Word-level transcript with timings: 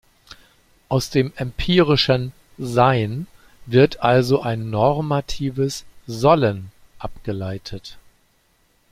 Aus 0.89 1.11
dem 1.11 1.31
empirischen 1.35 2.31
"Sein" 2.57 3.27
wird 3.67 3.99
also 4.01 4.41
ein 4.41 4.71
normatives 4.71 5.85
"Sollen" 6.07 6.71
abgeleitet. 6.97 7.99